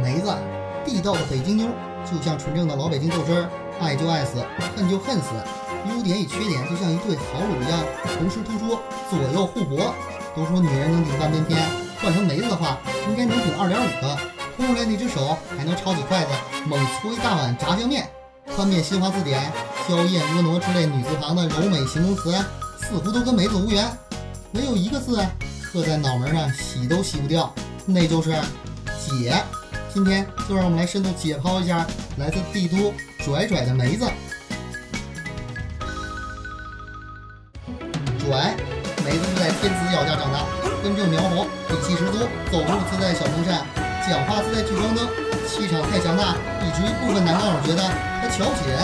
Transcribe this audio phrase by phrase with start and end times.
[0.00, 0.34] 梅子，
[0.84, 1.68] 地道的北京妞，
[2.04, 3.48] 就像纯正的老北京豆汁儿，
[3.80, 4.44] 爱就爱死，
[4.76, 5.28] 恨就恨死。
[5.88, 7.80] 优点与缺点就像一对好卤一样，
[8.18, 8.78] 同时突出，
[9.08, 9.94] 左右互搏。
[10.36, 11.58] 都说女人能顶半边天，
[12.00, 12.78] 换成梅子的话，
[13.08, 14.16] 应该能顶二点五个。
[14.56, 16.28] 空出来那只手还能抄起筷子，
[16.66, 18.08] 猛搓一大碗炸酱面。
[18.46, 19.40] 翻遍新华字典，
[19.88, 22.32] 娇艳婀娜之类女字旁的柔美形容词，
[22.78, 23.90] 似乎都跟梅子无缘。
[24.52, 25.24] 唯有一个字
[25.62, 27.52] 刻在脑门上，洗都洗不掉，
[27.86, 28.30] 那就是
[28.98, 29.34] 姐。
[29.92, 31.84] 今天就让我们来深度解剖一下
[32.16, 34.06] 来自帝都拽拽的梅子。
[38.18, 38.54] 拽，
[39.04, 40.46] 梅子是在天子脚下长大，
[40.82, 42.18] 根正苗红，底气十足，
[42.52, 43.66] 走路自带小风扇，
[44.06, 45.08] 讲话自带聚光灯，
[45.48, 47.82] 气场太强大，以至于部分男高手觉得
[48.22, 48.78] 他瞧不起人。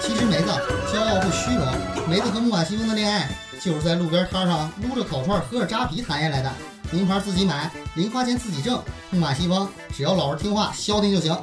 [0.00, 0.50] 其实梅子
[0.92, 1.66] 骄傲不虚荣，
[2.08, 3.28] 梅子和木马西风的恋爱
[3.60, 6.52] 就是在路边摊上撸着烤串，喝着扎啤谈下来的。
[6.92, 8.80] 名牌自己买，零花钱自己挣。
[9.10, 11.36] 木马西风只要老实听话，消停就行。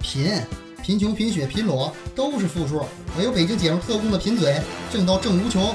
[0.00, 0.42] 贫，
[0.82, 2.84] 贫穷、贫血、贫裸都是负数，
[3.16, 4.60] 唯有北京姐夫特供的贫嘴，
[4.92, 5.72] 挣到挣无穷。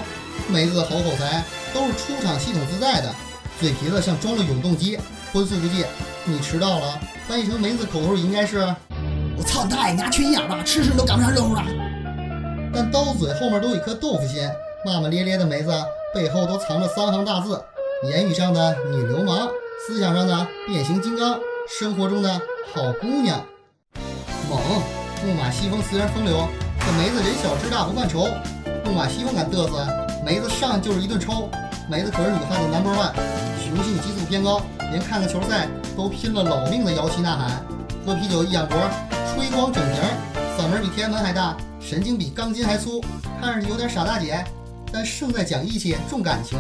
[0.50, 1.44] 梅子的好口才
[1.74, 3.14] 都是出厂系统自带的，
[3.60, 5.00] 嘴皮子像装了永动机，
[5.32, 5.86] 荤素不忌。
[6.26, 8.58] 你迟到了，翻译成梅子口头语应该是：
[9.38, 11.64] 我操你大爷，你丫缺心眼吧，吃屎都赶不上热乎了。
[12.74, 14.50] 但刀嘴后面都有一颗豆腐心，
[14.86, 15.72] 骂骂咧咧的梅子
[16.14, 17.62] 背后都藏着三行大字：
[18.04, 19.48] 言语上的女流氓，
[19.88, 22.30] 思想上的变形金刚，生活中的
[22.74, 23.42] 好姑娘。
[24.50, 24.60] 猛，
[25.26, 26.46] 木马西风虽然风流，
[26.82, 28.28] 可梅子人小志大不犯愁。
[28.84, 29.88] 木马西风敢嘚瑟，
[30.26, 31.50] 梅子上就是一顿抽。
[31.90, 33.14] 梅子可是女汉子 number one，
[33.64, 37.66] 雄性激素偏高，连看个球赛都拼了老命的摇旗呐喊。
[38.06, 38.78] 喝啤酒一仰脖，
[39.34, 40.02] 吹光整瓶，
[40.58, 43.02] 嗓门比天安门还大，神经比钢筋还粗，
[43.40, 44.44] 看上去有点傻大姐，
[44.92, 46.60] 但胜在讲义气、重感情。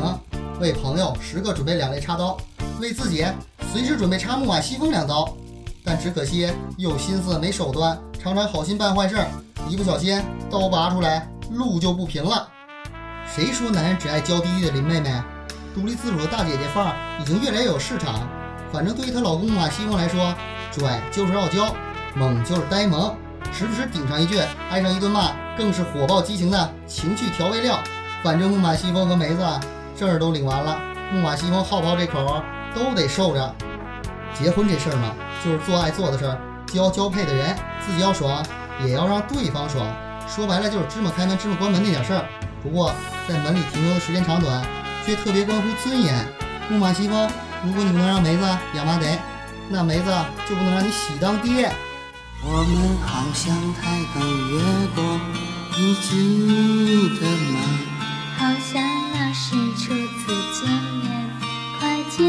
[0.60, 2.38] 为朋友时刻准备两肋插刀，
[2.80, 3.26] 为自己
[3.72, 5.32] 随时准备插木马西风两刀。
[5.84, 9.18] 但只可惜有心思没手段，常常好心办坏事，
[9.68, 11.28] 一不小心刀拔出来。
[11.52, 12.48] 路就不平了。
[13.28, 15.22] 谁说男人只爱娇滴滴的林妹妹？
[15.76, 18.28] 独立自主的大姐姐范儿已经越来越有市场。
[18.72, 20.34] 反正对于她老公马西风来说，
[20.72, 21.76] 拽就是傲娇，
[22.16, 23.16] 猛就是呆萌，
[23.52, 24.40] 时不时顶上一句，
[24.72, 27.78] 挨上一顿骂，更是火爆激情的情趣调味料。
[28.24, 29.44] 反正木马西风和梅子
[29.96, 30.80] 证儿都领完了，
[31.12, 32.42] 木马西风好不好这口
[32.74, 33.56] 都得受着。
[34.34, 37.56] 结婚这事儿嘛，就是做爱做的事儿，交交配的人
[37.86, 38.44] 自己要爽，
[38.84, 39.86] 也要让对方爽。
[40.28, 42.26] 说白了就是芝麻开门，芝麻关门那点事儿。
[42.64, 42.92] 不过
[43.28, 44.66] 在门里停留的时间长短，
[45.06, 46.26] 却特别关乎尊严。
[46.70, 47.30] 木马西风，
[47.64, 48.44] 如果你不能让梅子
[48.74, 49.06] 养麻得，
[49.70, 50.12] 那梅子
[50.50, 51.72] 就不能让你喜当爹。
[52.42, 55.20] 我们好像抬杠越过，
[55.78, 57.60] 你记得吗？
[58.40, 59.03] 好像
[59.36, 60.70] 是初次见
[61.02, 61.10] 面，
[61.80, 62.22] 快捷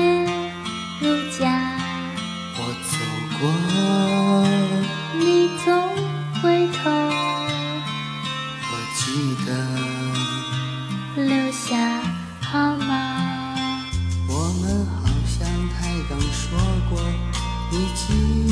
[1.01, 1.07] 如
[1.39, 1.77] 家。
[2.57, 2.97] 我走
[3.39, 3.43] 过，
[5.19, 5.69] 你总
[6.41, 6.91] 回头，
[8.71, 9.49] 我记得。
[11.23, 11.77] 留下
[12.41, 12.91] 好吗？
[14.27, 14.33] 我
[14.63, 16.93] 们好像抬杠说过，
[17.71, 18.44] 你记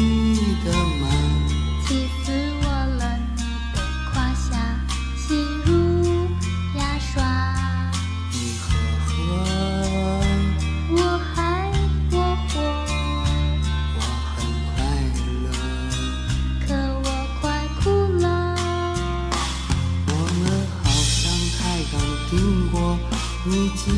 [21.90, 22.98] 刚听过
[23.44, 23.90] 你记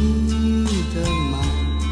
[0.94, 1.83] 得吗